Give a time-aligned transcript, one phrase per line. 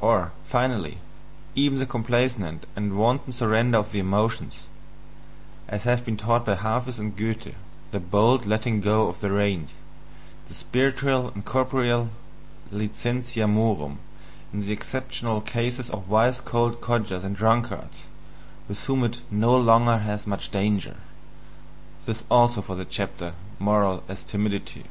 [0.00, 0.96] or, finally,
[1.54, 4.60] even the complaisant and wanton surrender to the emotions,
[5.68, 7.54] as has been taught by Hafis and Goethe,
[7.90, 9.72] the bold letting go of the reins,
[10.48, 12.08] the spiritual and corporeal
[12.72, 13.98] licentia morum
[14.54, 18.06] in the exceptional cases of wise old codgers and drunkards,
[18.70, 20.96] with whom it "no longer has much danger."
[22.06, 24.84] This also for the chapter: "Morals as Timidity."